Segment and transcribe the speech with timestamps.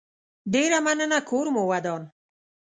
[0.53, 2.01] ډيره مننه کور مو ودان